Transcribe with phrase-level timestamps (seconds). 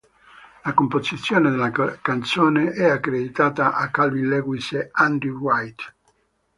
[0.63, 5.93] La composizione della canzone è accreditata a Calvin Lewis e Andrew Wright.